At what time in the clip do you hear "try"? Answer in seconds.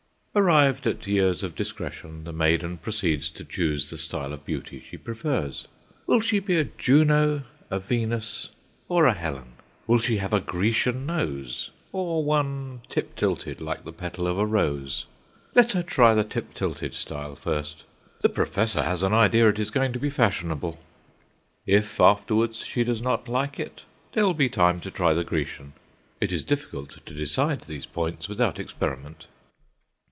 15.83-16.13, 24.91-25.13